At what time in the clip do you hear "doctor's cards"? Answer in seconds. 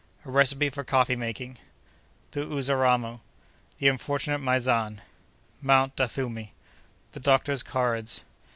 7.19-8.23